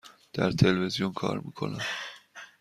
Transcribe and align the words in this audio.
در 0.33 0.51
تلویزیون 0.51 1.13
کار 1.13 1.39
می 1.39 1.51
کنم. 1.51 1.81